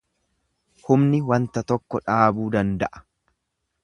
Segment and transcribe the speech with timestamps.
[0.87, 3.03] Humni wanta tokko dhaabuu danda’a.